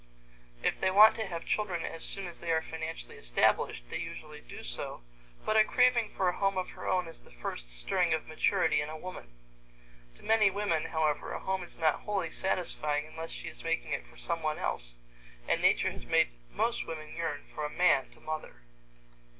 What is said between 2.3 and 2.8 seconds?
they are